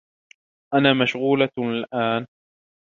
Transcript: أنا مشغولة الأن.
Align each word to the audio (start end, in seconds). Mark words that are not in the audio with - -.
أنا 0.73 0.93
مشغولة 0.93 1.49
الأن. 1.57 2.25